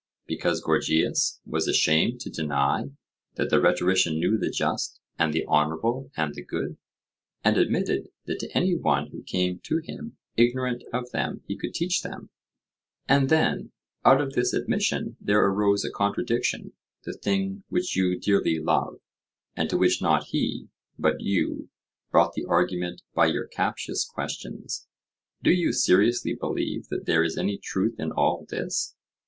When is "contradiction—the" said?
15.91-17.13